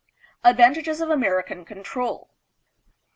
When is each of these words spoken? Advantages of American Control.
Advantages 0.43 0.99
of 0.99 1.11
American 1.11 1.63
Control. 1.63 2.31